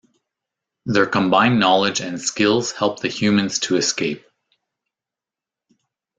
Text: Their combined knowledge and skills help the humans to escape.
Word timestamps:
Their 0.87 1.05
combined 1.05 1.59
knowledge 1.59 1.99
and 1.99 2.19
skills 2.19 2.71
help 2.71 3.01
the 3.01 3.07
humans 3.07 3.59
to 3.59 3.75
escape. 3.75 4.25